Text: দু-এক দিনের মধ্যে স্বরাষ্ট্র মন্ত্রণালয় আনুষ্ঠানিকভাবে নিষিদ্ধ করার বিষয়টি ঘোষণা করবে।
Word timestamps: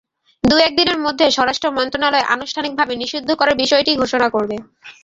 দু-এক 0.43 0.71
দিনের 0.77 0.97
মধ্যে 1.05 1.25
স্বরাষ্ট্র 1.31 1.67
মন্ত্রণালয় 1.77 2.29
আনুষ্ঠানিকভাবে 2.35 2.93
নিষিদ্ধ 3.01 3.29
করার 3.39 3.59
বিষয়টি 3.63 3.91
ঘোষণা 4.01 4.27
করবে। 4.35 4.55